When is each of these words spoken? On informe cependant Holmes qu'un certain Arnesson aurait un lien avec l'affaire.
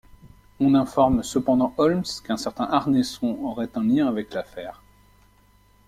On 0.59 0.73
informe 0.73 1.21
cependant 1.21 1.75
Holmes 1.77 2.01
qu'un 2.25 2.35
certain 2.35 2.63
Arnesson 2.63 3.37
aurait 3.43 3.69
un 3.77 3.83
lien 3.83 4.07
avec 4.07 4.33
l'affaire. 4.33 4.81